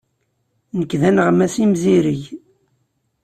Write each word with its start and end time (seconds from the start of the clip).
Nekk 0.79 0.91
d 0.99 1.01
aneɣmas 1.09 1.55
imzireg. 1.63 2.21